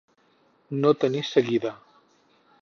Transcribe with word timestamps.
No 0.79 0.93
tenir 1.03 1.23
seguida. 1.33 1.75